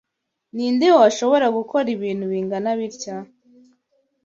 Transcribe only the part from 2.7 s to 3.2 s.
bitya?